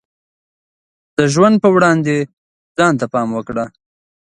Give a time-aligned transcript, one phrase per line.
[1.17, 2.15] د ژوند په وړاندې
[2.77, 3.65] ځان ته پام وکړه.